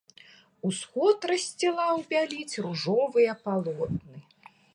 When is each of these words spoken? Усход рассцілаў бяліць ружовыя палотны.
Усход 0.69 1.19
рассцілаў 1.31 1.95
бяліць 2.15 2.59
ружовыя 2.67 3.31
палотны. 3.45 4.17